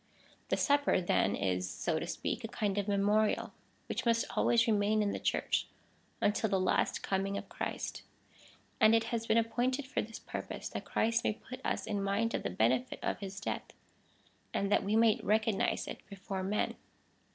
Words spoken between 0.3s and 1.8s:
The Supj)er then is